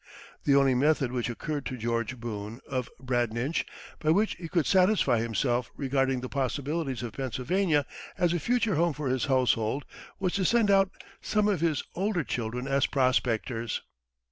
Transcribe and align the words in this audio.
The 0.45 0.55
only 0.55 0.73
method 0.73 1.11
which 1.11 1.29
occurred 1.29 1.63
to 1.67 1.77
George 1.77 2.19
Boone, 2.19 2.59
of 2.67 2.89
Bradninch, 2.99 3.67
by 3.99 4.09
which 4.09 4.33
he 4.37 4.47
could 4.47 4.65
satisfy 4.65 5.19
himself 5.21 5.69
regarding 5.77 6.21
the 6.21 6.27
possibilities 6.27 7.03
of 7.03 7.13
Pennsylvania 7.13 7.85
as 8.17 8.33
a 8.33 8.39
future 8.39 8.73
home 8.73 8.93
for 8.93 9.09
his 9.09 9.25
household, 9.25 9.85
was 10.19 10.33
to 10.33 10.43
send 10.43 10.71
out 10.71 10.89
some 11.21 11.47
of 11.47 11.61
his 11.61 11.83
older 11.93 12.23
children 12.23 12.67
as 12.67 12.87
prospectors. 12.87 13.83